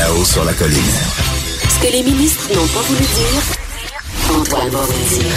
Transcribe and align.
Là-haut 0.00 0.24
sur 0.24 0.42
la 0.46 0.54
colline. 0.54 0.80
Ce 1.68 1.86
que 1.86 1.92
les 1.92 2.02
ministres 2.02 2.48
n'ont 2.54 2.66
pas 2.68 2.80
voulu 2.80 3.00
dire, 3.00 4.34
Antoine 4.34 4.70
va 4.70 4.78
vous 4.78 5.14
dire. 5.14 5.30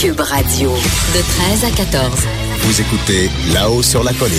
Cube 0.00 0.20
Radio, 0.20 0.70
de 0.70 1.20
13 1.58 1.64
à 1.64 1.70
14. 1.76 2.12
Vous 2.60 2.80
écoutez 2.80 3.28
Là-haut 3.52 3.82
sur 3.82 4.04
la 4.04 4.12
colline. 4.12 4.38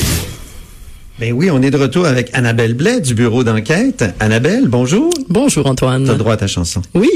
Ben 1.20 1.34
oui, 1.34 1.52
on 1.52 1.62
est 1.62 1.72
de 1.72 1.78
retour 1.78 2.06
avec 2.06 2.30
Annabelle 2.34 2.74
Blais 2.74 3.02
du 3.02 3.16
bureau 3.16 3.44
d'enquête. 3.44 4.06
Annabelle, 4.22 4.70
bonjour. 4.70 5.10
Bonjour 5.28 5.68
Antoine. 5.68 6.06
T'as 6.06 6.14
droit 6.14 6.36
à 6.36 6.38
ta 6.38 6.48
chanson. 6.48 6.82
Oui. 6.94 7.10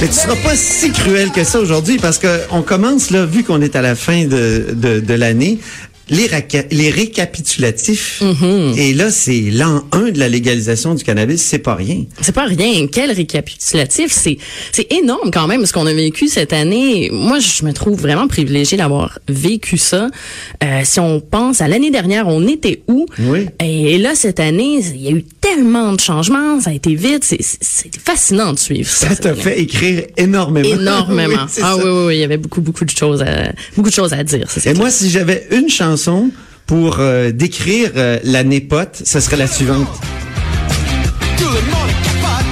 Mais 0.00 0.06
tu 0.06 0.14
seras 0.14 0.36
pas 0.36 0.54
si 0.54 0.92
cruel 0.92 1.32
que 1.32 1.42
ça 1.42 1.58
aujourd'hui 1.58 1.98
parce 1.98 2.18
que 2.18 2.28
on 2.52 2.62
commence 2.62 3.10
là, 3.10 3.24
vu 3.26 3.42
qu'on 3.42 3.60
est 3.60 3.74
à 3.74 3.82
la 3.82 3.96
fin 3.96 4.26
de, 4.26 4.66
de, 4.72 5.00
de 5.00 5.14
l'année, 5.14 5.58
les, 6.10 6.90
récapitulatifs. 6.90 8.22
Et 8.76 8.94
là, 8.94 9.10
c'est 9.10 9.40
l'an 9.52 9.84
1 9.92 10.10
de 10.10 10.18
la 10.18 10.28
légalisation 10.28 10.94
du 10.94 11.04
cannabis, 11.04 11.42
c'est 11.42 11.58
pas 11.58 11.74
rien. 11.74 12.04
C'est 12.20 12.34
pas 12.34 12.46
rien. 12.46 12.86
Quel 12.90 13.12
récapitulatif? 13.12 14.12
C'est, 14.12 14.38
c'est 14.72 14.92
énorme 14.92 15.30
quand 15.30 15.46
même 15.46 15.64
ce 15.66 15.72
qu'on 15.72 15.86
a 15.86 15.92
vécu 15.92 16.28
cette 16.28 16.52
année. 16.52 17.10
Moi, 17.12 17.38
je 17.38 17.64
me 17.64 17.72
trouve 17.72 18.00
vraiment 18.00 18.28
privilégiée 18.28 18.78
d'avoir 18.78 19.18
vécu 19.28 19.78
ça. 19.78 20.08
Euh, 20.62 20.80
si 20.84 21.00
on 21.00 21.20
pense 21.20 21.60
à 21.60 21.68
l'année 21.68 21.90
dernière, 21.90 22.28
on 22.28 22.46
était 22.46 22.82
où? 22.88 23.06
Oui. 23.18 23.46
Et 23.60 23.98
là, 23.98 24.14
cette 24.14 24.40
année, 24.40 24.80
il 24.94 25.02
y 25.02 25.08
a 25.08 25.12
eu 25.12 25.24
tellement 25.40 25.92
de 25.92 26.00
changements. 26.00 26.60
Ça 26.60 26.70
a 26.70 26.72
été 26.72 26.94
vite. 26.94 27.24
C'est, 27.24 27.38
fascinant 28.04 28.52
de 28.52 28.58
suivre 28.58 28.88
ça. 28.88 29.10
Ça 29.10 29.16
t'a 29.16 29.34
fait 29.34 29.60
écrire 29.60 30.04
énormément. 30.16 30.68
Énormément. 30.68 31.28
Oui, 31.58 31.62
ah 31.62 31.76
ça. 31.76 31.76
oui, 31.76 31.82
oui, 31.84 32.04
oui. 32.06 32.16
Il 32.16 32.20
y 32.20 32.24
avait 32.24 32.36
beaucoup, 32.36 32.60
beaucoup 32.60 32.84
de 32.84 32.90
choses 32.90 33.22
à, 33.22 33.52
beaucoup 33.76 33.88
de 33.88 33.94
choses 33.94 34.12
à 34.12 34.22
dire. 34.22 34.50
ça, 34.50 34.60
Et 34.60 34.62
clair. 34.62 34.76
moi, 34.76 34.90
si 34.90 35.10
j'avais 35.10 35.46
une 35.50 35.68
chanson 35.98 36.30
pour 36.66 36.98
euh, 37.00 37.32
décrire 37.32 37.90
euh, 37.96 38.18
l'année 38.22 38.60
pote, 38.60 39.02
ce 39.04 39.20
serait 39.20 39.36
la 39.36 39.46
suivante. 39.48 39.88
Tout 41.36 41.44
le 41.44 41.60
monde 41.72 41.92
capote. 42.04 42.46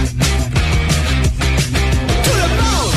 Tout 2.24 2.30
le 2.34 2.48
monde. 2.62 2.92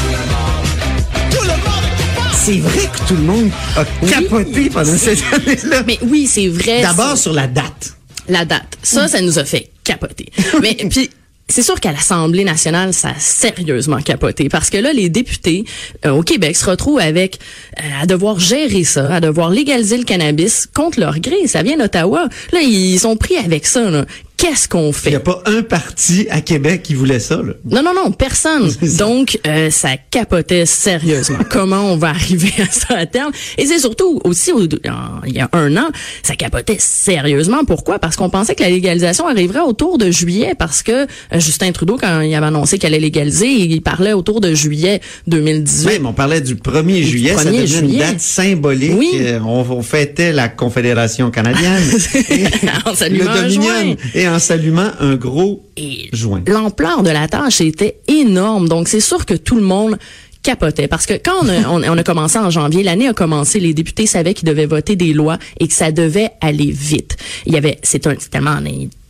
Tout 1.30 1.44
le 1.44 1.50
monde 1.50 1.88
capote. 2.16 2.33
C'est 2.33 2.59
vrai 2.59 2.89
que 2.92 3.08
tout 3.08 3.16
le 3.16 3.23
monde 3.23 3.50
a 3.75 3.83
Oui. 4.02 4.09
capoté 4.09 4.70
pendant 4.70 4.97
cette 4.97 5.23
année-là. 5.33 5.83
Mais 5.86 6.00
oui, 6.03 6.25
c'est 6.27 6.47
vrai. 6.47 6.81
D'abord 6.81 7.17
sur 7.17 7.33
la 7.33 7.47
date. 7.47 7.94
la 8.27 8.45
date. 8.45 8.77
Ça, 8.81 9.08
ça 9.08 9.22
nous 9.22 9.38
a 9.38 9.45
fait 9.45 9.70
capoter. 9.83 10.31
Mais 10.61 10.75
puis 10.89 11.09
c'est 11.50 11.64
sûr 11.64 11.80
qu'à 11.80 11.92
l'Assemblée 11.92 12.44
nationale, 12.44 12.94
ça 12.94 13.09
a 13.09 13.19
sérieusement 13.19 14.02
capoté 14.02 14.50
parce 14.50 14.69
que 14.69 14.78
là, 14.78 14.94
les 14.94 15.09
députés 15.09 15.66
euh, 16.05 16.11
au 16.11 16.22
Québec 16.22 16.55
se 16.55 16.69
retrouvent 16.69 17.00
avec 17.00 17.39
euh, 17.80 18.02
à 18.02 18.05
devoir 18.05 18.39
gérer 18.39 18.83
ça, 18.83 19.16
à 19.16 19.19
devoir 19.19 19.50
légaliser 19.50 19.97
le 19.97 20.03
cannabis 20.03 20.67
contre 20.73 21.00
leur 21.00 21.20
gré. 21.20 21.47
Ça 21.47 21.64
vient 21.64 21.77
d'Ottawa. 21.77 22.27
Là, 22.53 22.61
ils 22.61 23.00
sont 23.00 23.17
pris 23.17 23.36
avec 23.38 23.66
ça. 23.66 24.05
Qu'est-ce 24.40 24.70
qu'on 24.70 24.92
Il 25.06 25.09
n'y 25.09 25.16
a 25.16 25.20
fait? 25.20 25.20
pas 25.20 25.42
un 25.45 25.62
parti 25.64 26.26
à 26.30 26.40
Québec 26.40 26.82
qui 26.84 26.94
voulait 26.95 27.20
ça. 27.20 27.36
Là. 27.36 27.54
Non, 27.66 27.84
non, 27.84 27.92
non, 27.94 28.12
personne. 28.12 28.70
Ça. 28.88 29.04
Donc, 29.04 29.38
euh, 29.45 29.70
ça 29.70 29.90
capotait 30.09 30.66
sérieusement. 30.66 31.40
Comment 31.50 31.92
on 31.92 31.98
va 31.98 32.09
arriver 32.09 32.54
à 32.60 32.72
ça 32.72 32.95
à 32.98 33.06
terme? 33.06 33.32
Et 33.58 33.66
c'est 33.66 33.80
surtout 33.80 34.22
aussi, 34.23 34.54
au- 34.54 34.64
en- 34.64 35.22
il 35.28 35.34
y 35.36 35.40
a 35.42 35.50
un 35.52 35.76
an, 35.76 35.90
ça 36.23 36.36
capotait 36.38 36.78
sérieusement. 36.80 37.66
Pourquoi? 37.66 38.00
Parce 38.00 38.16
qu'on 38.16 38.30
pensait 38.30 38.56
que 38.56 38.64
la 38.64 38.70
légalisation 38.70 39.28
arriverait 39.28 39.60
autour 39.60 39.98
de 39.98 40.10
juillet, 40.10 40.54
parce 40.58 40.84
que 40.84 40.92
euh, 41.04 41.06
Justin 41.34 41.73
Trudeau, 41.73 41.98
quand 42.00 42.22
il 42.22 42.34
avait 42.34 42.45
annoncé 42.48 42.78
qu'elle 42.80 42.94
allait 42.94 43.02
légaliser, 43.02 43.48
il 43.50 43.82
parlait 43.82 44.14
autour 44.14 44.40
de 44.40 44.54
juillet 44.54 45.02
2018. 45.28 45.86
Même, 45.88 46.06
on 46.06 46.14
parlait 46.14 46.40
du 46.40 46.56
1er 46.56 47.04
juillet, 47.04 47.36
ça 47.36 47.44
1er 47.44 47.45
devenait 47.45 47.62
une 47.62 47.67
juillet. 47.67 48.00
date 48.00 48.20
symbolique. 48.22 48.94
Oui. 48.95 49.10
Euh, 49.20 49.40
On, 49.45 49.66
on 49.70 49.82
fêtait 49.82 50.32
la 50.32 50.48
Confédération 50.48 51.30
canadienne. 51.30 51.84
Et 52.30 52.45
En 52.86 52.95
s'allumant 52.95 53.34
le 53.34 53.42
Dominion. 53.42 53.98
Et 54.16 54.28
en 54.30 54.39
s'allumant 54.39 54.91
un 54.99 55.16
gros 55.16 55.63
Et 55.77 56.09
joint. 56.13 56.41
l'ampleur 56.47 57.03
de 57.03 57.09
la 57.09 57.27
tâche 57.27 57.61
était 57.61 57.99
énorme. 58.08 58.67
Donc, 58.70 58.87
c'est 58.87 58.99
sûr 58.99 59.26
que 59.26 59.33
tout 59.33 59.55
le 59.55 59.61
monde 59.61 59.98
capotait. 60.43 60.87
Parce 60.87 61.05
que 61.05 61.14
quand 61.14 61.36
on 61.43 61.49
a, 61.49 61.67
on, 61.70 61.83
on 61.83 61.98
a 61.98 62.04
commencé 62.04 62.37
en 62.39 62.49
janvier, 62.49 62.83
l'année 62.83 63.08
a 63.08 63.14
commencé, 63.14 63.59
les 63.59 63.73
députés 63.73 64.05
savaient 64.05 64.33
qu'ils 64.33 64.48
devaient 64.48 64.65
voter 64.65 64.95
des 64.95 65.14
lois 65.14 65.37
et 65.59 65.67
que 65.67 65.73
ça 65.73 65.92
devait 65.92 66.30
aller 66.42 66.71
vite. 66.71 67.17
Il 67.45 67.54
y 67.54 67.58
avait, 67.58 67.77
c'est 67.83 68.08
un, 68.08 68.15
c'est 68.17 68.30
tellement, 68.30 68.58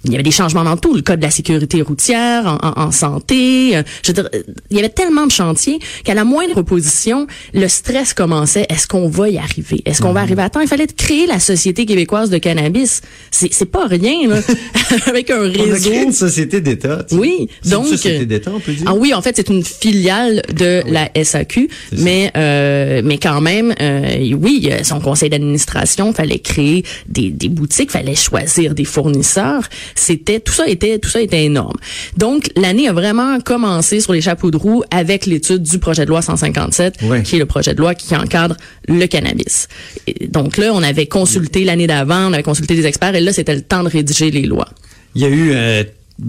il 0.05 0.11
y 0.11 0.15
avait 0.15 0.23
des 0.23 0.31
changements 0.31 0.63
dans 0.63 0.77
tout, 0.77 0.95
le 0.95 1.01
code 1.01 1.19
de 1.19 1.25
la 1.25 1.31
sécurité 1.31 1.81
routière, 1.81 2.45
en, 2.63 2.67
en- 2.69 2.87
en 2.87 2.91
santé. 2.91 3.75
euh, 3.75 3.83
Je 4.03 4.07
veux 4.11 4.13
dire, 4.13 4.29
euh, 4.33 4.43
il 4.71 4.77
y 4.77 4.79
avait 4.79 4.89
tellement 4.89 5.25
de 5.25 5.31
chantiers 5.31 5.79
qu'à 6.05 6.13
la 6.13 6.23
moindre 6.23 6.57
opposition, 6.57 7.27
le 7.53 7.67
stress 7.67 8.13
commençait. 8.13 8.65
Est-ce 8.69 8.87
qu'on 8.87 9.09
va 9.09 9.29
y 9.29 9.37
arriver? 9.37 9.81
Est-ce 9.85 10.01
qu'on 10.01 10.13
va 10.13 10.21
arriver 10.21 10.41
à 10.41 10.49
temps? 10.49 10.61
Il 10.61 10.67
fallait 10.67 10.87
créer 10.87 11.27
la 11.27 11.39
Société 11.39 11.85
québécoise 11.85 12.29
de 12.29 12.37
cannabis. 12.37 13.01
C'est, 13.31 13.51
c'est 13.53 13.65
pas 13.65 13.87
rien, 13.87 14.27
là. 14.27 14.39
Avec 15.07 15.29
un 15.31 15.41
On 15.41 15.45
a 15.45 15.49
créé 15.51 15.71
réseau. 15.71 15.91
une 15.91 16.13
société 16.13 16.61
d'État. 16.61 17.03
tu 17.07 17.15
sais. 17.15 17.21
Oui, 17.21 17.47
donc 17.65 17.85
une 17.85 17.91
société 17.91 18.25
d'État, 18.25 18.51
on 18.55 18.59
peut 18.59 18.71
dire. 18.73 18.85
Ah 18.87 18.93
oui, 18.95 19.13
en 19.13 19.21
fait, 19.21 19.35
c'est 19.35 19.49
une 19.49 19.63
filiale 19.63 20.41
de 20.55 20.81
la 20.87 21.09
SAQ, 21.23 21.69
mais 21.91 22.31
euh, 22.37 23.01
mais 23.03 23.17
quand 23.17 23.41
même, 23.41 23.73
euh, 23.81 24.33
oui, 24.39 24.69
euh, 24.71 24.83
son 24.83 24.99
conseil 25.01 25.29
d'administration 25.29 26.13
fallait 26.13 26.39
créer 26.39 26.83
des, 27.07 27.29
des 27.31 27.49
boutiques, 27.49 27.91
fallait 27.91 28.15
choisir 28.15 28.73
des 28.73 28.85
fournisseurs. 28.85 29.63
C'était 29.95 30.39
tout 30.39 30.53
ça 30.53 30.67
était 30.67 30.99
tout 30.99 31.09
ça 31.09 31.21
était 31.21 31.43
énorme. 31.43 31.75
Donc 32.17 32.49
l'année 32.55 32.87
a 32.87 32.93
vraiment 32.93 33.39
commencé 33.39 33.99
sur 33.99 34.13
les 34.13 34.21
chapeaux 34.21 34.51
de 34.51 34.57
roue 34.57 34.83
avec 34.91 35.25
l'étude 35.25 35.63
du 35.63 35.79
projet 35.79 36.05
de 36.05 36.09
loi 36.09 36.21
157, 36.21 36.95
Ouais. 37.03 37.23
qui 37.23 37.35
est 37.35 37.39
le 37.39 37.45
projet 37.45 37.73
de 37.73 37.79
loi 37.79 37.95
qui 37.95 38.15
encadre 38.15 38.55
le 38.87 39.05
cannabis. 39.07 39.67
Et 40.07 40.27
donc 40.27 40.57
là, 40.57 40.71
on 40.73 40.83
avait 40.83 41.05
consulté 41.07 41.63
l'année 41.63 41.87
d'avant, 41.87 42.29
on 42.29 42.33
avait 42.33 42.43
consulté 42.43 42.75
des 42.75 42.85
experts, 42.85 43.15
et 43.15 43.21
là, 43.21 43.33
c'était 43.33 43.55
le 43.55 43.61
temps 43.61 43.83
de 43.83 43.89
rédiger 43.89 44.31
les 44.31 44.43
lois. 44.43 44.67
Il 45.15 45.21
y 45.21 45.25
a 45.25 45.29
eu 45.29 45.51
euh, 45.53 45.83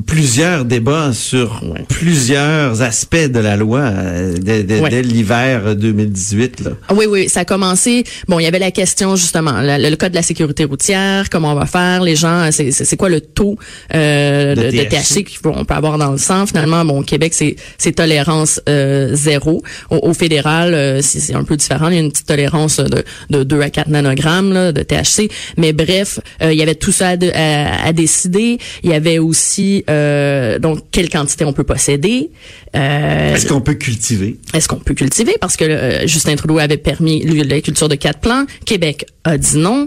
plusieurs 0.06 0.64
débats 0.64 1.12
sur 1.12 1.62
Ouais. 1.64 1.84
plusieurs 1.88 2.82
aspects 2.82 3.16
de 3.16 3.38
la 3.40 3.56
loi 3.56 3.80
euh, 3.80 4.34
dès, 4.40 4.62
dès- 4.62 4.80
Ouais. 4.80 4.90
dès 4.90 5.02
l'hiver 5.02 5.74
2018. 5.76 6.60
Là. 6.60 6.70
Ah 6.88 6.94
Oui, 6.94 7.06
oui, 7.08 7.28
ça 7.28 7.40
a 7.40 7.44
commencé. 7.44 8.04
Bon, 8.28 8.38
il 8.38 8.44
y 8.44 8.46
avait 8.46 8.58
la 8.58 8.70
question 8.70 9.16
justement, 9.16 9.60
la- 9.60 9.78
le, 9.78 9.96
code 9.96 10.10
de 10.10 10.16
la 10.16 10.22
sécurité 10.22 10.64
routière, 10.64 11.28
comment 11.30 11.52
on 11.52 11.54
va 11.56 11.66
faire, 11.66 12.02
les 12.02 12.16
gens, 12.16 12.48
c'est 12.52 12.70
c'est- 12.70 12.96
quoi 12.96 13.08
le 13.08 13.20
taux 13.20 13.56
euh, 13.94 14.54
De 14.54 14.70
THC. 14.70 15.24
Qu'on 15.42 15.64
peut 15.64 15.74
avoir 15.74 15.98
dans 15.98 16.12
le 16.12 16.18
sang? 16.18 16.46
Finalement, 16.46 16.84
bon, 16.84 17.00
au 17.00 17.02
Québec, 17.04 17.34
c'est 17.34 17.92
tolérance 17.92 18.60
euh, 18.68 19.10
zéro. 19.14 19.62
Au, 19.90 19.96
au 20.08 20.14
fédéral, 20.14 20.74
euh, 20.74 21.00
c'est 21.02 21.34
un 21.34 21.44
peu 21.44 21.56
différent. 21.56 21.88
Il 21.88 21.94
y 21.94 21.98
a 21.98 22.00
une 22.00 22.12
petite 22.12 22.26
tolérance 22.26 22.76
de, 22.78 23.02
de 23.30 23.42
2 23.42 23.60
à 23.60 23.70
4 23.70 23.88
nanogrammes 23.88 24.52
là, 24.52 24.72
de 24.72 24.82
THC. 24.82 25.30
Mais 25.56 25.72
bref, 25.72 26.20
euh, 26.42 26.52
il 26.52 26.58
y 26.58 26.62
avait 26.62 26.74
tout 26.74 26.92
ça 26.92 27.10
à- 27.34 27.86
à 27.86 27.92
décider. 27.92 28.58
Il 28.82 28.90
y 28.90 28.94
avait 28.94 29.18
aussi 29.18 29.79
euh, 29.88 30.58
donc 30.58 30.80
quelle 30.90 31.08
quantité 31.08 31.44
on 31.44 31.52
peut 31.52 31.64
posséder. 31.64 32.30
Euh, 32.76 33.34
Est-ce 33.34 33.46
qu'on 33.46 33.60
peut 33.60 33.74
cultiver? 33.74 34.36
est-ce 34.54 34.68
qu'on 34.68 34.76
peut 34.76 34.94
cultiver? 34.94 35.36
Parce 35.40 35.56
que 35.56 35.64
euh, 35.64 36.06
Justin 36.06 36.36
Trudeau 36.36 36.58
avait 36.58 36.76
permis 36.76 37.22
lui, 37.24 37.42
la 37.42 37.60
culture 37.60 37.88
de 37.88 37.94
quatre 37.94 38.20
plants. 38.20 38.44
Québec 38.66 39.06
a 39.24 39.38
dit 39.38 39.58
non. 39.58 39.86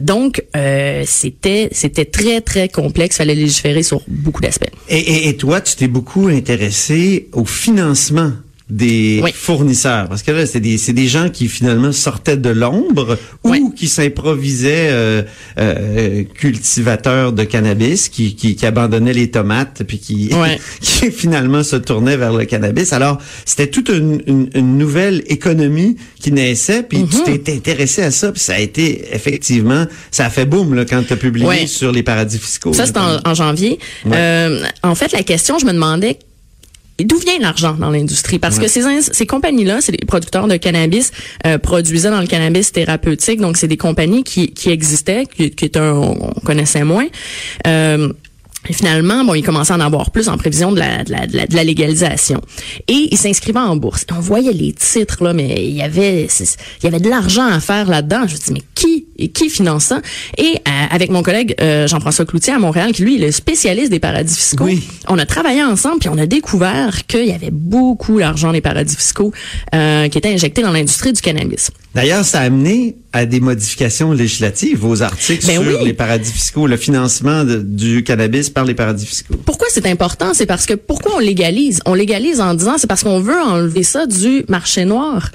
Donc, 0.00 0.42
c'était 1.06 1.68
c'était 1.72 2.04
très, 2.04 2.40
très 2.40 2.68
complexe. 2.68 3.16
Il 3.16 3.18
fallait 3.18 3.34
légiférer 3.34 3.82
sur 3.82 4.02
beaucoup 4.08 4.40
d'aspects. 4.40 4.68
Et, 4.88 4.98
et- 4.98 5.28
et 5.28 5.36
toi, 5.36 5.60
tu 5.60 5.76
t'es 5.76 5.88
beaucoup 5.88 6.28
intéressé 6.28 7.28
au 7.32 7.44
financement 7.44 8.32
des 8.70 9.20
Oui. 9.22 9.30
fournisseurs. 9.34 10.08
Parce 10.08 10.22
que 10.22 10.30
là, 10.30 10.46
c'est 10.46 10.60
des, 10.60 10.78
c'est 10.78 10.92
des 10.92 11.06
gens 11.08 11.28
qui 11.28 11.48
finalement 11.48 11.92
sortaient 11.92 12.36
de 12.36 12.50
l'ombre 12.50 13.18
ou 13.44 13.50
Oui. 13.50 13.64
qui 13.76 13.88
s'improvisaient 13.88 14.88
euh, 14.90 15.22
euh, 15.58 16.22
cultivateurs 16.34 17.32
de 17.32 17.44
cannabis, 17.44 18.08
qui, 18.08 18.34
qui, 18.34 18.54
qui 18.56 18.66
abandonnaient 18.66 19.12
les 19.12 19.30
tomates, 19.30 19.82
puis 19.86 19.98
qui, 19.98 20.30
qui 20.80 21.10
finalement 21.10 21.62
se 21.62 21.76
tournaient 21.76 22.16
vers 22.16 22.32
le 22.32 22.44
cannabis. 22.44 22.92
Alors, 22.92 23.18
c'était 23.44 23.66
toute 23.68 23.88
une, 23.88 24.22
une, 24.26 24.50
une 24.54 24.78
nouvelle 24.78 25.22
économie 25.26 25.96
qui 26.20 26.32
naissait, 26.32 26.82
puis 26.82 27.04
tu 27.06 27.38
t'es 27.38 27.52
intéressé 27.54 28.02
à 28.02 28.10
ça, 28.10 28.32
puis 28.32 28.40
ça 28.40 28.54
a 28.54 28.58
été 28.58 29.04
effectivement, 29.14 29.86
ça 30.10 30.26
a 30.26 30.30
fait 30.30 30.46
boum 30.46 30.74
là, 30.74 30.84
quand 30.84 31.02
tu 31.06 31.12
as 31.12 31.16
publié 31.16 31.66
sur 31.66 31.92
les 31.92 32.02
paradis 32.02 32.38
fiscaux. 32.38 32.72
Ça, 32.72 32.86
c'est 32.86 32.96
en, 32.98 33.18
en 33.24 33.34
janvier. 33.34 33.78
Euh, 34.06 34.62
en 34.82 34.94
fait, 34.94 35.12
la 35.12 35.22
question, 35.22 35.58
je 35.58 35.66
me 35.66 35.72
demandais 35.72 36.18
d'où 37.04 37.18
vient 37.18 37.38
l'argent 37.40 37.74
dans 37.78 37.90
l'industrie? 37.90 38.38
Parce 38.38 38.56
Ouais. 38.58 38.64
que 38.64 38.68
ces, 38.70 38.82
ces 39.12 39.26
compagnies-là, 39.26 39.80
c'est 39.80 39.92
des 39.92 40.04
producteurs 40.06 40.48
de 40.48 40.56
cannabis, 40.56 41.12
euh, 41.46 41.58
produisaient 41.58 42.10
dans 42.10 42.20
le 42.20 42.26
cannabis 42.26 42.72
thérapeutique, 42.72 43.40
donc 43.40 43.56
c'est 43.56 43.68
des 43.68 43.76
compagnies 43.76 44.24
qui, 44.24 44.52
qui 44.52 44.70
existaient, 44.70 45.24
qui, 45.26 45.50
qui 45.50 45.64
étaient 45.66 45.78
un- 45.78 45.92
on 45.94 46.32
connaissait 46.44 46.84
moins. 46.84 47.06
Euh, 47.66 48.12
et 48.68 48.74
finalement, 48.74 49.24
bon, 49.24 49.32
ils 49.34 49.42
commençaient 49.42 49.72
à 49.72 49.76
en 49.76 49.80
avoir 49.80 50.10
plus 50.10 50.28
en 50.28 50.36
prévision 50.36 50.70
de 50.70 50.78
la, 50.80 51.02
de 51.02 51.10
la, 51.12 51.26
de 51.26 51.34
la, 51.34 51.46
de 51.46 51.56
la 51.56 51.64
légalisation. 51.64 52.42
Et 52.88 53.08
ils 53.10 53.16
s'inscrivaient 53.16 53.58
en 53.58 53.74
bourse. 53.76 54.04
On 54.14 54.20
voyait 54.20 54.52
les 54.52 54.74
titres, 54.74 55.24
là, 55.24 55.32
mais 55.32 55.64
il 55.66 55.74
y 55.74 55.80
avait, 55.82 56.24
il 56.26 56.84
y 56.84 56.86
avait 56.86 57.00
de 57.00 57.08
l'argent 57.08 57.46
à 57.46 57.58
faire 57.60 57.88
là-dedans. 57.88 58.26
Je 58.28 58.34
me 58.34 58.38
dis, 58.38 58.52
mais 58.52 58.62
qui 58.74 59.06
et 59.20 59.28
qui 59.28 59.48
finance 59.50 59.84
ça. 59.84 60.00
Et 60.38 60.54
euh, 60.56 60.70
avec 60.90 61.10
mon 61.10 61.22
collègue 61.22 61.54
euh, 61.60 61.86
Jean-François 61.86 62.24
Cloutier 62.24 62.52
à 62.52 62.58
Montréal, 62.58 62.92
qui 62.92 63.02
lui 63.02 63.16
est 63.16 63.26
le 63.26 63.30
spécialiste 63.32 63.90
des 63.90 64.00
paradis 64.00 64.34
fiscaux, 64.34 64.64
Oui. 64.64 64.82
on 65.08 65.18
a 65.18 65.26
travaillé 65.26 65.62
ensemble 65.62 65.98
puis 66.00 66.08
on 66.08 66.18
a 66.18 66.26
découvert 66.26 67.06
qu'il 67.06 67.26
y 67.26 67.32
avait 67.32 67.50
beaucoup 67.52 68.18
d'argent 68.18 68.52
des 68.52 68.60
paradis 68.60 68.96
fiscaux 68.96 69.32
euh, 69.74 70.08
qui 70.08 70.18
était 70.18 70.32
injecté 70.32 70.62
dans 70.62 70.72
l'industrie 70.72 71.12
du 71.12 71.20
cannabis. 71.20 71.70
D'ailleurs, 71.94 72.24
ça 72.24 72.40
a 72.40 72.42
amené 72.44 72.96
à 73.12 73.26
des 73.26 73.40
modifications 73.40 74.12
législatives 74.12 74.84
aux 74.84 75.02
articles 75.02 75.44
Ben 75.46 75.60
sur 75.62 75.78
oui. 75.80 75.84
les 75.84 75.92
paradis 75.92 76.30
fiscaux, 76.32 76.68
le 76.68 76.76
financement 76.76 77.42
de- 77.44 77.58
du 77.60 78.04
cannabis 78.04 78.48
par 78.48 78.64
les 78.64 78.74
paradis 78.74 79.04
fiscaux. 79.06 79.34
Pourquoi 79.44 79.66
c'est 79.70 79.86
important? 79.86 80.32
C'est 80.32 80.46
parce 80.46 80.66
que 80.66 80.74
pourquoi 80.74 81.16
on 81.16 81.18
légalise? 81.18 81.80
On 81.86 81.94
légalise 81.94 82.40
en 82.40 82.54
disant 82.54 82.74
c'est 82.78 82.86
parce 82.86 83.02
qu'on 83.02 83.18
veut 83.20 83.40
enlever 83.40 83.82
ça 83.82 84.06
du 84.06 84.44
marché 84.48 84.84
noir. 84.84 85.30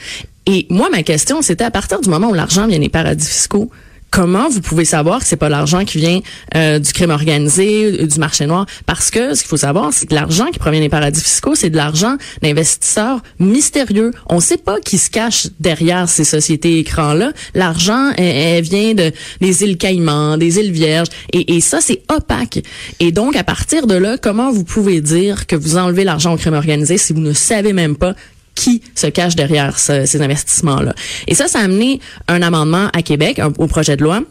Et 0.47 0.67
moi, 0.69 0.89
ma 0.91 1.03
question, 1.03 1.41
c'était 1.41 1.63
à 1.63 1.71
partir 1.71 2.01
du 2.01 2.09
moment 2.09 2.29
où 2.29 2.33
l'argent 2.33 2.67
vient 2.67 2.79
des 2.79 2.89
paradis 2.89 3.27
fiscaux, 3.27 3.71
comment 4.15 4.47
vous 4.47 4.61
pouvez 4.61 4.85
savoir 4.85 5.19
que 5.19 5.25
c'est 5.25 5.35
pas 5.35 5.49
l'argent 5.49 5.83
qui 5.83 5.97
vient 5.97 6.21
euh, 6.55 6.79
du 6.79 6.93
crime 6.93 7.09
organisé, 7.09 7.99
euh, 8.01 8.07
du 8.07 8.17
marché 8.17 8.45
noir? 8.45 8.65
Parce 8.85 9.11
que 9.11 9.33
ce 9.33 9.41
qu'il 9.41 9.49
faut 9.49 9.57
savoir, 9.57 9.91
c'est 9.91 10.05
que 10.05 10.13
l'argent 10.13 10.45
qui 10.53 10.59
provient 10.59 10.79
des 10.79 10.87
paradis 10.87 11.19
fiscaux, 11.19 11.53
c'est 11.53 11.69
de 11.69 11.75
l'argent 11.75 12.15
d'investisseurs 12.41 13.21
mystérieux. 13.39 14.11
On 14.27 14.39
sait 14.39 14.57
pas 14.57 14.79
qui 14.79 14.97
se 14.99 15.09
cache 15.09 15.47
derrière 15.59 16.07
ces 16.07 16.23
sociétés 16.23 16.79
écrans-là. 16.79 17.33
L'argent, 17.55 18.11
elle, 18.17 18.25
elle 18.25 18.63
vient 18.63 18.93
de 18.93 19.11
des 19.41 19.63
îles 19.63 19.77
Caïmans, 19.77 20.37
des 20.37 20.59
îles 20.59 20.71
Vierges, 20.71 21.09
et, 21.33 21.55
et 21.55 21.59
ça, 21.59 21.81
c'est 21.81 22.01
opaque. 22.09 22.59
Et 23.01 23.11
donc, 23.11 23.35
à 23.35 23.43
partir 23.43 23.85
de 23.85 23.95
là, 23.95 24.17
comment 24.17 24.49
vous 24.49 24.63
pouvez 24.63 25.01
dire 25.01 25.45
que 25.45 25.57
vous 25.57 25.75
enlevez 25.75 26.05
l'argent 26.05 26.33
au 26.33 26.37
crime 26.37 26.53
organisé 26.53 26.97
si 26.97 27.11
vous 27.11 27.19
ne 27.19 27.33
savez 27.33 27.73
même 27.73 27.97
pas 27.97 28.15
qui 28.55 28.81
se 28.95 29.07
cache 29.07 29.35
derrière 29.35 29.77
ce- 29.77 30.05
ces 30.05 30.21
investissements-là. 30.21 30.93
Et 31.27 31.35
ça, 31.35 31.47
ça 31.47 31.59
a 31.59 31.63
amené 31.63 31.99
un 32.27 32.41
amendement 32.41 32.87
à 32.93 33.01
Québec 33.01 33.39
un- 33.39 33.53
au 33.57 33.67
projet 33.67 33.97
de 33.97 34.03
loi 34.03 34.21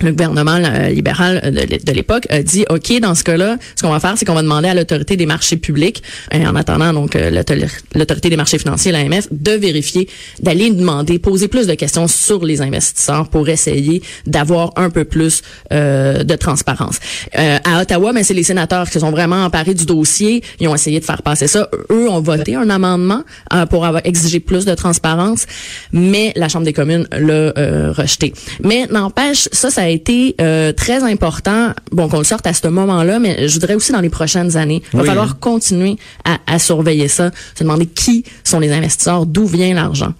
le 0.00 0.10
gouvernement 0.10 0.58
libéral 0.88 1.40
euh, 1.44 1.50
de, 1.50 1.92
l'époque 1.92 2.26
a 2.30 2.42
dit 2.42 2.64
OK 2.70 2.98
dans 3.00 3.14
ce 3.14 3.22
cas-là 3.24 3.56
ce 3.76 3.82
qu'on 3.82 3.90
va 3.90 4.00
faire 4.00 4.14
c'est 4.16 4.24
qu'on 4.24 4.34
va 4.34 4.42
demander 4.42 4.68
à 4.68 4.74
l'autorité 4.74 5.16
des 5.16 5.26
marchés 5.26 5.56
publics 5.56 6.02
et 6.30 6.46
en 6.46 6.56
attendant 6.56 6.92
donc 6.92 7.14
euh, 7.16 7.30
l'autor- 7.30 7.56
l'autorité 7.94 8.30
des 8.30 8.36
marchés 8.36 8.58
financiers 8.58 8.92
l'AMF 8.92 9.28
de 9.30 9.52
vérifier 9.52 10.08
d'aller 10.40 10.70
demander 10.70 11.18
poser 11.18 11.48
plus 11.48 11.66
de 11.66 11.74
questions 11.74 12.08
sur 12.08 12.44
les 12.44 12.60
investisseurs 12.62 13.28
pour 13.28 13.48
essayer 13.48 14.02
d'avoir 14.26 14.72
un 14.76 14.90
peu 14.90 15.04
plus 15.04 15.42
euh, 15.72 16.24
de 16.24 16.34
transparence. 16.34 16.98
Euh, 17.38 17.58
à 17.64 17.80
Ottawa 17.82 18.12
mais 18.12 18.24
c'est 18.24 18.34
les 18.34 18.42
sénateurs 18.42 18.88
qui 18.90 18.98
sont 18.98 19.10
vraiment 19.10 19.44
emparés 19.44 19.74
du 19.74 19.86
dossier. 19.86 20.42
Ils 20.60 20.68
ont 20.68 20.74
essayé 20.74 21.00
de 21.00 21.04
faire 21.04 21.22
passer 21.22 21.46
ça. 21.46 21.68
Eux 21.90 22.08
ont 22.08 22.20
voté 22.20 22.54
un 22.54 22.70
amendement 22.70 23.22
euh, 23.52 23.66
pour 23.66 23.84
avoir 23.84 24.02
exigé 24.04 24.40
plus 24.40 24.64
de 24.64 24.74
transparence 24.74 25.46
mais 25.92 26.32
la 26.36 26.48
Chambre 26.48 26.64
des 26.64 26.72
communes 26.72 27.06
l'a 27.12 27.52
rejeté. 27.92 28.32
Mais 28.62 28.86
n'empêche 28.90 29.48
ça 29.52 29.70
ça 29.70 29.81
a 29.82 29.88
été 29.88 30.34
euh, 30.40 30.72
très 30.72 31.00
important 31.02 31.72
bon 31.92 32.08
qu'on 32.08 32.18
le 32.18 32.24
sorte 32.24 32.46
à 32.46 32.52
ce 32.52 32.66
moment-là 32.68 33.18
mais 33.18 33.48
je 33.48 33.52
voudrais 33.54 33.74
aussi 33.74 33.92
dans 33.92 34.00
les 34.00 34.08
prochaines 34.20 34.56
années 34.56 34.82
il 34.92 34.96
va 34.96 35.02
Oui. 35.02 35.08
falloir 35.08 35.38
continuer 35.38 35.96
à, 36.24 36.38
à 36.46 36.58
surveiller 36.58 37.08
ça 37.08 37.30
se 37.56 37.62
demander 37.64 37.86
qui 37.86 38.24
sont 38.44 38.60
les 38.60 38.72
investisseurs 38.72 39.26
d'où 39.26 39.46
vient 39.46 39.74
l'argent 39.74 40.12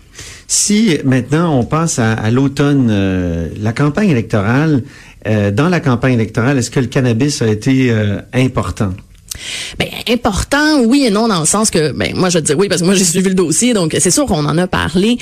Si 0.47 0.99
maintenant 1.05 1.49
on 1.59 1.65
passe 1.65 1.99
à, 1.99 2.13
à 2.13 2.31
l'automne, 2.31 2.89
euh, 2.91 3.49
la 3.61 3.73
campagne 3.73 4.11
électorale, 4.11 4.83
euh, 5.27 5.51
dans 5.51 5.69
la 5.69 5.81
campagne 5.81 6.15
électorale, 6.15 6.59
est-ce 6.59 6.71
que 6.71 6.81
le 6.81 6.87
cannabis 6.87 7.41
a 7.43 7.47
été 7.49 7.91
euh, 7.91 8.21
important? 8.35 8.93
Ben, 9.79 9.89
important, 10.11 10.81
oui 10.85 11.05
et 11.07 11.11
non, 11.11 11.29
dans 11.29 11.41
le 11.41 11.47
sens 11.47 11.71
que, 11.71 11.93
ben, 11.93 12.13
moi, 12.15 12.29
je 12.31 12.39
dis 12.39 12.53
oui, 12.55 12.69
parce 12.69 12.81
que 12.83 12.87
moi, 12.87 12.95
j'ai 12.95 13.05
suivi 13.05 13.29
le 13.29 13.35
dossier, 13.35 13.73
donc 13.75 13.97
c'est 13.99 14.11
sûr 14.11 14.27
qu'on 14.27 14.45
en 14.45 14.59
a 14.59 14.67
parlé. 14.67 15.19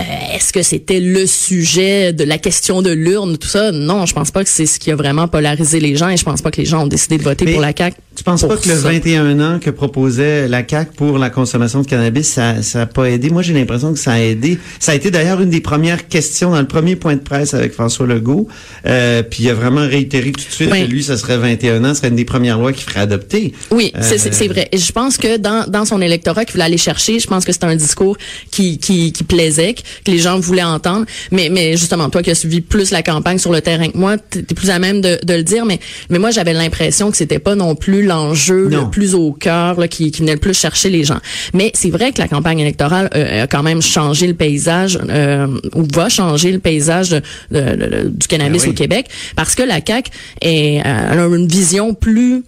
Euh, 0.00 0.02
Est-ce 0.34 0.52
que 0.52 0.62
c'était 0.62 0.98
le 0.98 1.24
sujet 1.26 2.12
de 2.12 2.24
la 2.24 2.38
question 2.38 2.82
de 2.82 2.90
l'urne, 2.90 3.38
tout 3.38 3.46
ça? 3.48 3.70
Non, 3.70 4.06
je 4.06 4.14
pense 4.14 4.32
pas 4.32 4.42
que 4.42 4.50
c'est 4.50 4.66
ce 4.66 4.80
qui 4.80 4.90
a 4.90 4.96
vraiment 4.96 5.28
polarisé 5.28 5.78
les 5.78 5.94
gens 5.94 6.08
et 6.08 6.16
je 6.16 6.24
pense 6.24 6.42
pas 6.42 6.50
que 6.50 6.60
les 6.60 6.66
gens 6.66 6.82
ont 6.82 6.86
décidé 6.88 7.16
de 7.16 7.22
voter 7.22 7.44
Mais 7.44 7.52
pour 7.52 7.60
la 7.60 7.72
CAQ. 7.76 7.96
Tu 8.16 8.24
penses 8.24 8.42
pas 8.42 8.56
que 8.56 8.68
le 8.68 8.74
ça. 8.74 8.80
21 8.88 9.40
ans 9.40 9.58
que 9.60 9.70
proposait 9.70 10.48
la 10.48 10.62
CAC 10.64 10.92
pour 10.94 11.18
la 11.18 11.30
consommation 11.30 11.82
de 11.82 11.86
cannabis, 11.86 12.28
ça 12.28 12.62
ça 12.62 12.82
a 12.82 12.86
pas 12.86 13.04
aidé? 13.10 13.30
Moi, 13.30 13.42
j'ai 13.42 13.52
l'impression 13.54 13.92
que 13.92 13.98
ça 13.98 14.12
a 14.12 14.18
aidé. 14.20 14.58
Ça 14.80 14.92
a 14.92 14.94
été 14.96 15.10
d'ailleurs 15.12 15.40
une 15.40 15.50
des 15.50 15.60
premières 15.60 16.08
questions 16.08 16.50
dans 16.50 16.60
le 16.60 16.66
premier 16.66 16.96
point 16.96 17.14
de 17.14 17.20
presse 17.20 17.54
avec 17.54 17.72
François 17.72 18.06
Legault. 18.06 18.48
Euh, 18.86 19.22
puis 19.22 19.44
il 19.44 19.50
a 19.50 19.54
vraiment 19.54 19.80
réitéré 19.86 20.32
tout 20.32 20.44
de 20.44 20.50
suite 20.52 20.70
Oui. 20.72 20.86
que 20.86 20.90
lui, 20.90 21.02
ça 21.04 21.16
serait 21.16 21.38
21 21.38 21.84
ans, 21.84 21.88
ce 21.90 22.00
serait 22.00 22.08
une 22.08 22.16
des 22.16 22.24
premières 22.24 22.58
lois 22.58 22.72
qu'il 22.72 22.84
ferait 22.84 23.00
adopter. 23.00 23.43
Oui, 23.70 23.92
Euh, 23.96 24.00
c'est 24.02 24.48
vrai. 24.48 24.68
Et 24.72 24.78
je 24.78 24.92
pense 24.92 25.16
que 25.16 25.36
dans, 25.36 25.64
dans 25.68 25.84
son 25.84 26.00
électorat 26.00 26.44
qu'il 26.44 26.52
voulait 26.54 26.64
aller 26.64 26.78
chercher, 26.78 27.18
je 27.18 27.26
pense 27.26 27.44
que 27.44 27.52
c'était 27.52 27.66
un 27.66 27.76
discours 27.76 28.16
qui, 28.50 28.78
qui, 28.78 29.12
qui 29.12 29.24
plaisait, 29.24 29.74
que 29.74 30.10
les 30.10 30.18
gens 30.18 30.38
voulaient 30.38 30.62
entendre. 30.62 31.06
Mais, 31.30 31.48
mais 31.50 31.76
justement, 31.76 32.08
toi 32.10 32.22
qui 32.22 32.30
as 32.30 32.34
suivi 32.34 32.60
plus 32.60 32.90
la 32.90 33.02
campagne 33.02 33.38
sur 33.38 33.52
le 33.52 33.60
terrain 33.60 33.88
que 33.88 33.96
moi, 33.98 34.16
t'es 34.18 34.42
t'es 34.42 34.54
plus 34.54 34.70
à 34.70 34.78
même 34.78 35.00
de, 35.00 35.18
de 35.22 35.34
le 35.34 35.42
dire. 35.42 35.64
Mais, 35.66 35.80
mais 36.10 36.18
moi, 36.18 36.30
j'avais 36.30 36.52
l'impression 36.52 37.10
que 37.10 37.16
c'était 37.16 37.38
pas 37.38 37.54
non 37.54 37.74
plus 37.74 38.04
l'enjeu 38.04 38.68
le 38.68 38.90
plus 38.90 39.14
au 39.14 39.32
cœur 39.32 39.78
là, 39.80 39.88
qui, 39.88 40.10
qui 40.10 40.20
venait 40.20 40.34
le 40.34 40.40
plus 40.40 40.54
chercher 40.58 40.90
les 40.90 41.04
gens. 41.04 41.18
Mais 41.54 41.70
c'est 41.74 41.90
vrai 41.90 42.12
que 42.12 42.18
la 42.20 42.28
campagne 42.28 42.60
électorale 42.60 43.08
euh, 43.14 43.44
a 43.44 43.46
quand 43.46 43.62
même 43.62 43.80
changé 43.82 44.26
le 44.26 44.34
paysage, 44.34 44.98
euh, 45.08 45.46
ou 45.74 45.84
va 45.94 46.08
changer 46.08 46.52
le 46.52 46.58
paysage 46.58 47.10
de- 47.10 47.22
de- 47.50 47.60
de- 47.76 48.08
du 48.08 48.26
cannabis 48.28 48.62
Ben 48.62 48.68
oui. 48.68 48.74
au 48.74 48.76
Québec, 48.76 49.06
parce 49.36 49.54
que 49.54 49.62
la 49.62 49.80
CAQ 49.86 50.10
est, 50.42 50.80
euh, 50.84 51.08
elle 51.12 51.18
a 51.18 51.26
une 51.26 51.48
vision 51.48 51.94
plus 51.94 52.42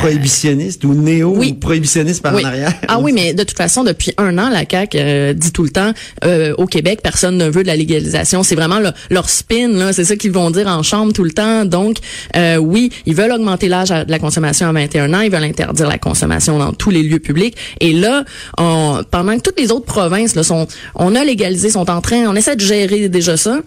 prohibitionniste 0.00 0.84
ou 0.84 0.94
néo-prohibitionniste 0.94 2.22
par 2.22 2.34
oui. 2.34 2.42
en 2.44 2.48
arrière? 2.48 2.72
Ah 2.88 2.98
oui, 3.00 3.12
mais 3.12 3.34
de 3.34 3.42
toute 3.42 3.56
façon, 3.56 3.84
depuis 3.84 4.12
un 4.18 4.36
an, 4.38 4.48
la 4.50 4.64
CAQ 4.70 4.98
euh, 5.00 5.32
dit 5.32 5.52
tout 5.52 5.62
le 5.62 5.70
temps, 5.70 5.92
euh, 6.24 6.54
au 6.58 6.66
Québec, 6.66 7.00
personne 7.02 7.36
ne 7.36 7.48
veut 7.48 7.62
de 7.62 7.66
la 7.68 7.76
légalisation. 7.76 8.42
C'est 8.42 8.54
vraiment 8.54 8.78
le- 8.80 8.92
leur 9.10 9.28
spin, 9.28 9.68
là. 9.68 9.92
C'est 9.92 10.04
ça 10.04 10.16
qu'ils 10.16 10.32
vont 10.32 10.50
dire 10.50 10.66
en 10.66 10.82
chambre 10.82 11.12
tout 11.12 11.24
le 11.24 11.32
temps. 11.32 11.64
Donc, 11.64 11.98
euh, 12.36 12.56
oui, 12.56 12.90
ils 13.06 13.14
veulent 13.14 13.32
augmenter 13.32 13.68
l'âge 13.68 13.90
de 13.90 14.10
la 14.10 14.18
consommation 14.18 14.68
à 14.68 14.72
21 14.72 15.12
ans. 15.14 15.20
Ils 15.20 15.30
veulent 15.30 15.44
interdire 15.44 15.88
la 15.88 15.98
consommation 15.98 16.58
dans 16.58 16.72
tous 16.72 16.90
les 16.90 17.02
lieux 17.02 17.18
publics. 17.20 17.56
Et 17.80 17.92
là, 17.92 18.24
on- 18.58 19.00
pendant 19.10 19.36
que 19.36 19.42
toutes 19.42 19.60
les 19.60 19.70
autres 19.72 19.86
provinces, 19.86 20.34
là, 20.34 20.42
sont, 20.42 20.66
on 20.94 21.14
a 21.14 21.24
légalisé, 21.24 21.70
sont 21.70 21.90
en 21.90 22.00
train, 22.00 22.26
on 22.28 22.36
essaie 22.36 22.56
de 22.56 22.60
gérer 22.60 23.08
déjà 23.08 23.36
ça. 23.36 23.60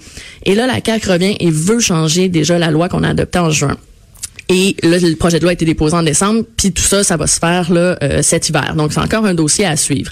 Et 0.46 0.56
là, 0.56 0.68
la 0.68 0.76
CAQ 0.84 1.10
revient 1.10 1.36
et 1.40 1.50
veut 1.52 1.80
changer 1.80 2.30
déjà 2.30 2.58
la 2.60 2.72
loi 2.72 2.90
qu'on 2.90 3.04
a 3.04 3.10
adoptée 3.10 3.40
en 3.40 3.50
juin. 3.50 3.78
Et 4.50 4.76
là, 4.84 4.98
le 5.00 5.16
projet 5.16 5.40
de 5.40 5.44
loi 5.44 5.52
a 5.52 5.54
été 5.54 5.66
déposé 5.66 5.96
en 5.96 6.04
décembre, 6.04 6.44
puis 6.58 6.72
tout 6.72 6.84
ça, 6.84 7.04
ça 7.04 7.18
va 7.18 7.28
se 7.28 7.40
faire 7.40 7.72
là 7.72 7.98
euh, 8.04 8.22
cet 8.22 8.50
hiver. 8.50 8.76
Donc, 8.76 8.94
c'est 8.94 9.00
encore 9.00 9.26
un 9.26 9.34
dossier 9.34 9.66
à 9.66 9.78
suivre. 9.78 10.12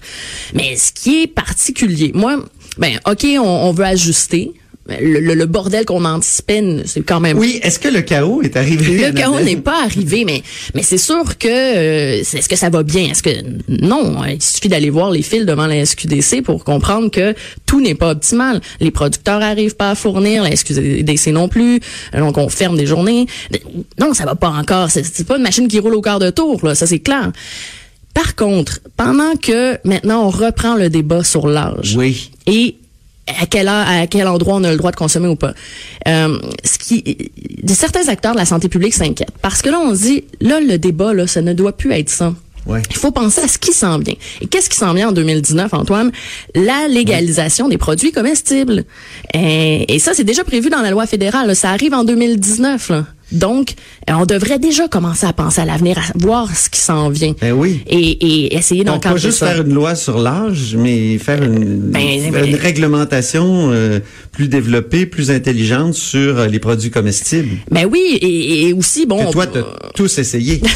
Mais 0.54 0.75
ce 0.75 0.92
qui 0.94 1.24
est 1.24 1.28
particulier, 1.28 2.12
moi, 2.13 2.38
ben, 2.78 3.00
ok, 3.06 3.25
on, 3.38 3.42
on 3.42 3.72
veut 3.72 3.86
ajuster. 3.86 4.54
Le, 4.89 5.19
le- 5.19 5.36
le 5.36 5.45
bordel 5.45 5.86
qu'on 5.86 6.04
anticipait, 6.06 6.78
c'est 6.86 7.01
quand 7.01 7.19
même 7.19 7.38
Oui, 7.38 7.60
est-ce 7.62 7.78
que 7.78 7.88
le 7.88 8.01
chaos 8.01 8.42
est 8.42 8.57
arrivé? 8.57 8.98
le 9.07 9.12
chaos 9.13 9.39
n'est 9.39 9.56
pas 9.57 9.83
arrivé, 9.83 10.25
mais 10.25 10.42
mais 10.74 10.81
c'est 10.81 10.98
sûr 10.98 11.38
que 11.38 11.48
euh, 11.48 12.19
est-ce 12.19 12.50
que 12.50 12.56
ça 12.56 12.69
va 12.72 12.81
bien? 12.81 13.12
Est-ce 13.12 13.22
que 13.22 13.30
non 13.69 14.24
Il 14.25 14.42
suffit 14.42 14.69
d'aller 14.69 14.89
voir 14.89 15.12
les 15.12 15.22
fils 15.22 15.45
devant 15.45 15.68
la 15.68 15.86
SQDC 15.86 16.42
pour 16.44 16.63
comprendre 16.63 17.12
que 17.12 17.36
tout 17.68 17.80
n'est 17.80 17.94
pas 17.95 18.10
optimal. 18.12 18.60
Les 18.80 18.89
producteurs 18.92 19.42
arrivent 19.44 19.75
pas 19.75 19.92
à 19.92 19.95
fournir, 19.95 20.42
la 20.44 20.56
SQDC 20.56 21.28
non 21.28 21.48
plus. 21.48 21.80
Donc 22.18 22.38
on 22.39 22.50
ferme 22.50 22.75
des 22.75 22.88
journées. 22.88 23.28
Non, 24.00 24.14
ça 24.16 24.26
va 24.26 24.33
pas 24.35 24.50
encore. 24.50 24.90
C'est 24.90 25.06
c'est 25.06 25.28
pas 25.28 25.38
une 25.38 25.44
machine 25.44 25.68
qui 25.68 25.80
roule 25.80 25.94
au 25.95 26.02
quart 26.02 26.19
de 26.19 26.31
tour 26.31 26.59
là, 26.66 26.73
ça 26.73 26.88
c'est 26.88 27.00
clair. 27.00 27.31
Par 28.16 28.35
contre, 28.35 28.80
pendant 28.97 29.35
que 29.42 29.78
maintenant 29.88 30.26
on 30.26 30.30
reprend 30.31 30.76
le 30.76 30.90
débat 30.90 31.23
sur 31.23 31.47
l'âge 31.47 31.95
Oui. 31.97 32.31
et 32.47 32.76
à 33.28 33.45
heure- 33.68 34.01
à 34.01 34.07
quel 34.07 34.28
endroit 34.28 34.56
on 34.56 34.63
a 34.63 34.71
le 34.71 34.78
droit 34.78 34.92
de 34.92 34.95
consommer 34.95 35.28
ou 35.28 35.35
pas. 35.35 35.54
Euh, 36.07 36.37
ce 36.63 36.78
qui, 36.78 37.18
certains 37.68 38.07
acteurs 38.07 38.33
de 38.33 38.37
la 38.40 38.45
santé 38.45 38.68
publique 38.69 38.94
s'inquiètent 38.94 39.31
parce 39.42 39.61
que 39.61 39.69
là 39.69 39.80
on 39.80 39.95
se 39.95 40.01
dit 40.01 40.23
là 40.42 40.59
le 40.59 40.78
débat 40.78 41.13
là 41.13 41.28
ça 41.28 41.42
ne 41.42 41.54
doit 41.54 41.75
plus 41.78 41.92
être 41.94 42.09
ça. 42.09 42.33
Ouais. 42.68 42.81
Il 42.92 42.95
faut 42.97 43.09
penser 43.11 43.42
à 43.42 43.47
ce 43.47 43.57
qui 43.57 43.73
s'en 43.73 43.97
vient. 43.97 44.13
Et 44.40 44.45
qu'est-ce 44.45 44.69
qui 44.69 44.78
s'en 44.78 44.94
vient 44.94 45.09
en 45.09 45.11
2019, 45.11 45.73
Antoine? 45.73 46.11
La 46.54 46.87
légalisation 46.87 47.68
des 47.68 47.80
produits 47.80 48.11
comestibles. 48.11 48.83
Et, 49.33 49.92
et 49.95 49.97
ça, 49.97 50.13
c'est 50.13 50.23
déjà 50.23 50.44
prévu 50.44 50.69
dans 50.69 50.81
la 50.83 50.92
loi 50.92 51.07
fédérale. 51.07 51.47
là. 51.47 51.56
Ça 51.56 51.71
arrive 51.71 51.95
en 51.95 52.04
2019. 52.04 52.90
là. 52.90 53.06
Donc, 53.31 53.73
euh, 54.09 54.14
on 54.14 54.26
devrait 54.26 54.59
déjà 54.59 54.88
commencer 54.88 55.26
à 55.26 55.33
penser 55.33 55.61
à 55.61 55.66
l'avenir, 55.66 55.97
à 55.97 56.02
voir 56.18 56.54
ce 56.56 56.69
qui 56.69 56.80
s'en 56.80 57.09
vient. 57.09 57.33
Ben 57.40 57.54
oui. 57.54 57.81
Et, 57.88 57.97
et 58.00 58.56
essayer 58.56 58.83
Donc, 58.83 59.04
pas 59.04 59.16
juste 59.16 59.40
ça. 59.40 59.47
faire 59.47 59.61
une 59.66 59.73
loi 59.73 59.95
sur 59.95 60.18
l'âge, 60.19 60.76
mais 60.78 61.18
faire 61.18 61.42
une, 61.44 61.80
Ben, 61.92 62.31
ben, 62.31 62.45
une 62.45 62.56
réglementation 62.56 63.71
euh, 63.71 64.00
plus 64.31 64.47
développée, 64.47 65.06
plus 65.06 65.31
intelligente 65.31 65.94
sur 65.94 66.40
euh, 66.40 66.47
les 66.47 66.59
produits 66.59 66.92
comestibles. 66.92 67.57
Ben 67.69 67.85
oui, 67.90 68.18
et, 68.21 68.68
et 68.69 68.73
aussi, 68.73 69.06
bon... 69.06 69.26
Que 69.28 69.31
toi, 69.31 69.47
t'as 69.47 69.64
tous 69.95 70.18
essayé. 70.18 70.61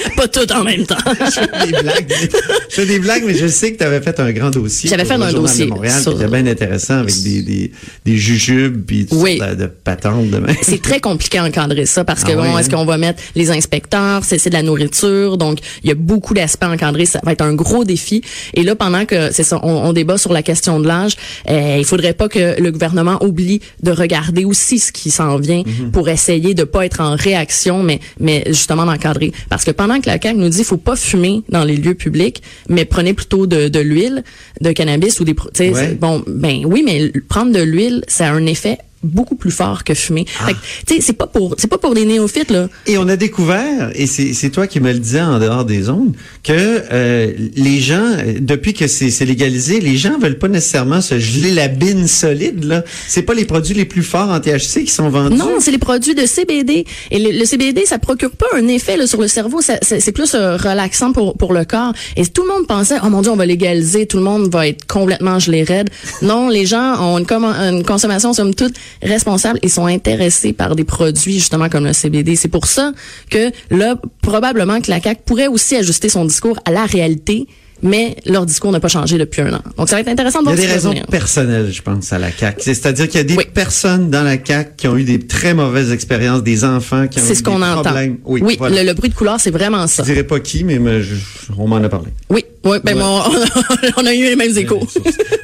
pas 0.16 0.28
tout 0.28 0.50
en 0.52 0.64
même 0.64 0.86
temps. 0.86 0.96
je 1.06 1.30
fais 1.40 1.66
des 1.66 1.72
blagues. 1.82 2.06
mais- 2.08 2.28
Je 2.68 2.74
fais 2.74 2.86
des 2.86 2.98
blagues, 2.98 3.22
mais 3.26 3.34
je 3.34 3.46
sais 3.46 3.72
que 3.72 3.78
tu 3.78 3.84
avais 3.84 4.00
fait 4.00 4.18
un 4.20 4.32
grand 4.32 4.50
dossier. 4.50 4.88
J'avais 4.90 5.04
fait 5.04 5.14
un 5.14 5.32
dossier 5.32 5.64
de 5.66 5.70
Montréal, 5.70 6.00
sur- 6.02 6.12
qui 6.16 6.22
était 6.22 6.30
bien 6.30 6.46
intéressant 6.46 6.98
avec 6.98 7.14
des, 7.22 7.42
des, 7.42 7.72
des 8.04 8.16
jujubes 8.16 8.84
puis 8.86 9.06
toutes 9.06 9.18
Oui. 9.20 9.38
de, 9.38 9.54
de 9.54 9.66
patentes 9.66 10.26
c'est 10.62 10.80
très 10.82 11.00
compliqué 11.00 11.38
à 11.38 11.44
encadrer 11.44 11.86
ça 11.86 12.04
parce 12.04 12.24
que 12.24 12.32
Ah 12.32 12.36
bon, 12.36 12.42
oui, 12.54 12.60
est-ce 12.60 12.68
hein? 12.68 12.76
qu'on 12.78 12.84
va 12.84 12.98
mettre 12.98 13.22
les 13.34 13.50
inspecteurs, 13.50 14.24
c'est 14.24 14.38
c'est 14.38 14.50
de 14.50 14.54
la 14.54 14.62
nourriture, 14.62 15.36
donc 15.38 15.58
il 15.82 15.88
y 15.88 15.92
a 15.92 15.94
beaucoup 15.94 16.34
d'aspects 16.34 16.64
à 16.64 16.70
encadrer, 16.70 17.06
ça 17.06 17.20
va 17.24 17.32
être 17.32 17.42
un 17.42 17.54
gros 17.54 17.84
défi. 17.84 18.22
Et 18.54 18.62
là, 18.62 18.74
pendant 18.74 19.04
que 19.06 19.32
c'est 19.32 19.42
ça, 19.42 19.58
on, 19.62 19.70
on 19.70 19.92
débat 19.92 20.18
sur 20.18 20.32
la 20.32 20.42
question 20.42 20.80
de 20.80 20.86
l'âge, 20.86 21.12
euh, 21.48 21.76
il 21.78 21.84
faudrait 21.84 22.12
pas 22.14 22.28
que 22.28 22.60
le 22.60 22.70
gouvernement 22.70 23.22
oublie 23.24 23.60
de 23.82 23.90
regarder 23.90 24.44
aussi 24.44 24.78
ce 24.78 24.92
qui 24.92 25.10
s'en 25.10 25.36
vient 25.38 25.62
Mhm. 25.66 25.90
pour 25.90 26.08
essayer 26.08 26.54
de 26.54 26.64
pas 26.64 26.86
être 26.86 27.00
en 27.00 27.16
réaction, 27.16 27.82
mais 27.82 28.00
mais 28.18 28.44
justement 28.46 28.86
d'encadrer. 28.86 29.32
Parce 29.48 29.64
que 29.64 29.70
pendant 29.70 29.89
que 29.98 30.06
la 30.06 30.20
CAQ 30.20 30.36
nous 30.38 30.48
dit 30.50 30.62
faut 30.62 30.76
pas 30.76 30.94
fumer 30.94 31.42
dans 31.48 31.64
les 31.64 31.76
lieux 31.76 31.94
publics, 31.94 32.42
mais 32.68 32.84
prenez 32.84 33.14
plutôt 33.14 33.46
de, 33.46 33.68
de 33.68 33.80
l'huile 33.80 34.22
de 34.60 34.70
cannabis 34.72 35.18
ou 35.20 35.24
des, 35.24 35.34
Ouais. 35.58 35.94
bon, 35.94 36.22
ben 36.26 36.64
oui, 36.66 36.82
mais 36.84 37.10
prendre 37.28 37.52
de 37.52 37.60
l'huile, 37.62 38.04
ça 38.06 38.28
a 38.28 38.32
un 38.32 38.46
effet 38.46 38.78
beaucoup 39.02 39.34
plus 39.34 39.50
fort 39.50 39.84
que 39.84 39.94
fumer. 39.94 40.26
Ah. 40.40 40.46
Fait 40.46 40.52
que, 40.54 40.58
tu 40.86 40.94
sais, 40.96 41.00
c'est 41.00 41.12
pas 41.12 41.26
pour 41.26 41.54
c'est 41.58 41.68
pas 41.68 41.78
pour 41.78 41.94
des 41.94 42.04
néophytes 42.04 42.50
là. 42.50 42.68
Et 42.86 42.98
on 42.98 43.08
a 43.08 43.16
découvert, 43.16 43.90
et 43.94 44.06
c'est 44.06 44.32
c'est 44.34 44.50
toi 44.50 44.66
qui 44.66 44.80
me 44.80 44.92
le 44.92 44.98
disais 44.98 45.20
en 45.20 45.38
dehors 45.38 45.64
des 45.64 45.88
ondes, 45.88 46.14
que 46.42 46.52
euh, 46.52 47.32
les 47.56 47.80
gens, 47.80 48.16
depuis 48.40 48.74
que 48.74 48.86
c'est 48.86 49.10
c'est 49.10 49.24
légalisé, 49.24 49.80
les 49.80 49.96
gens 49.96 50.18
veulent 50.18 50.38
pas 50.38 50.48
nécessairement 50.48 51.00
se 51.00 51.18
geler 51.18 51.52
la 51.52 51.68
bine 51.68 52.06
solide. 52.06 52.64
là. 52.64 52.84
C'est 53.08 53.22
pas 53.22 53.34
les 53.34 53.44
produits 53.44 53.74
les 53.74 53.84
plus 53.84 54.02
forts 54.02 54.30
en 54.30 54.40
THC 54.40 54.84
qui 54.84 54.92
sont 54.92 55.08
vendus. 55.08 55.36
Non, 55.36 55.60
c'est 55.60 55.70
les 55.70 55.78
produits 55.78 56.14
de 56.14 56.26
CBD. 56.26 56.84
Et 57.10 57.18
le, 57.18 57.38
le 57.38 57.44
CBD, 57.44 57.86
ça 57.86 57.98
procure 57.98 58.30
pas 58.30 58.46
un 58.54 58.66
effet 58.68 58.96
là, 58.96 59.06
sur 59.06 59.20
le 59.20 59.28
cerveau. 59.28 59.60
C'est 59.62 60.12
plus 60.12 60.34
euh, 60.34 60.56
relaxant 60.56 61.12
pour, 61.12 61.36
pour 61.36 61.52
le 61.52 61.64
corps. 61.64 61.92
Et 62.16 62.26
tout 62.26 62.42
le 62.42 62.48
monde 62.48 62.66
pensait, 62.66 62.96
oh 63.02 63.08
mon 63.08 63.22
Dieu, 63.22 63.30
on 63.30 63.36
va 63.36 63.46
légaliser, 63.46 64.06
tout 64.06 64.18
le 64.18 64.22
monde 64.22 64.50
va 64.52 64.68
être 64.68 64.86
complètement 64.86 65.38
gelé 65.38 65.62
raide. 65.62 65.90
Non, 66.22 66.48
les 66.48 66.66
gens 66.66 67.00
ont 67.00 67.18
une, 67.18 67.26
une 67.30 67.84
consommation, 67.84 68.32
somme 68.32 68.54
toute, 68.54 68.74
responsable 69.02 69.58
et 69.62 69.68
sont 69.68 69.86
intéressés 69.86 70.52
par 70.52 70.76
des 70.76 70.84
produits, 70.84 71.34
justement, 71.34 71.68
comme 71.68 71.84
le 71.84 71.92
CBD. 71.92 72.36
C'est 72.36 72.48
pour 72.48 72.66
ça 72.66 72.92
que 73.30 73.50
là, 73.70 73.96
probablement 74.22 74.80
que 74.80 74.90
la 74.90 75.00
CAQ 75.00 75.22
pourrait 75.24 75.46
aussi 75.48 75.76
ajuster 75.76 76.08
son 76.08 76.24
discours 76.24 76.58
à 76.64 76.70
la 76.70 76.86
réalité, 76.86 77.46
mais 77.82 78.16
leur 78.26 78.46
discours 78.46 78.72
n'a 78.72 78.80
pas 78.80 78.88
changé 78.88 79.18
depuis 79.18 79.42
un 79.42 79.54
an. 79.54 79.60
Donc, 79.76 79.88
ça 79.88 79.96
va 79.96 80.00
être 80.00 80.08
intéressant 80.08 80.42
de 80.42 80.46
Il 80.46 80.50
y 80.50 80.52
a 80.52 80.56
voir 80.56 80.66
des 80.68 80.72
raisons 80.72 80.94
personnelles, 81.10 81.70
je 81.72 81.82
pense, 81.82 82.12
à 82.12 82.18
la 82.18 82.30
CAQ. 82.30 82.60
C'est- 82.62 82.74
C'est-à-dire 82.74 83.08
qu'il 83.08 83.18
y 83.18 83.20
a 83.20 83.24
des 83.24 83.36
Oui. 83.36 83.44
personnes 83.52 84.10
dans 84.10 84.22
la 84.22 84.36
CAQ 84.42 84.70
qui 84.76 84.88
ont 84.88 84.96
eu 84.96 85.04
des 85.04 85.18
très 85.20 85.54
mauvaises 85.54 85.92
expériences, 85.92 86.42
des 86.42 86.64
enfants 86.64 87.08
qui 87.08 87.18
ont 87.18 87.22
C'est 87.24 87.32
eu 87.32 87.36
ce 87.36 87.42
qu'on 87.42 87.58
des 87.58 87.64
entend. 87.64 87.82
problèmes. 87.82 88.18
Oui, 88.24 88.42
oui 88.44 88.56
voilà. 88.58 88.82
le, 88.82 88.88
le 88.88 88.94
bruit 88.94 89.10
de 89.10 89.14
couleur, 89.14 89.40
c'est 89.40 89.50
vraiment 89.50 89.86
ça. 89.86 90.02
Je 90.02 90.12
dirais 90.12 90.24
pas 90.24 90.40
qui, 90.40 90.64
mais 90.64 90.78
je- 91.02 91.14
on 91.58 91.66
m'en 91.68 91.76
a 91.76 91.88
parlé. 91.88 92.08
Oui, 92.28 92.44
oui, 92.64 92.78
ben 92.84 92.96
Ouais. 92.96 93.02
on, 93.96 94.06
a 94.06 94.14
eu 94.14 94.24
les 94.24 94.36
mêmes 94.36 94.56
échos. 94.56 94.80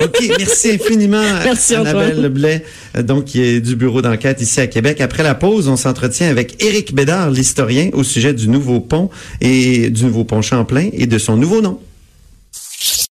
OK, 0.02 0.30
merci 0.38 0.70
infiniment, 0.72 1.22
Merci, 1.44 1.74
Annabelle. 1.74 2.20
Leblay, 2.20 2.64
donc 3.02 3.24
qui 3.24 3.42
est 3.42 3.60
du 3.60 3.76
bureau 3.76 4.02
d'enquête 4.02 4.40
ici 4.40 4.60
à 4.60 4.66
Québec. 4.66 5.00
Après 5.00 5.22
la 5.22 5.34
pause, 5.34 5.68
on 5.68 5.76
s'entretient 5.76 6.28
avec 6.28 6.62
Éric 6.62 6.94
Bédard, 6.94 7.30
l'historien, 7.30 7.90
au 7.92 8.04
sujet 8.04 8.34
du 8.34 8.48
nouveau 8.48 8.80
pont 8.80 9.10
et 9.40 9.90
du 9.90 10.04
nouveau 10.04 10.24
pont 10.24 10.42
Champlain 10.42 10.88
et 10.92 11.06
de 11.06 11.18
son 11.18 11.36
nouveau 11.36 11.60
nom. 11.62 11.78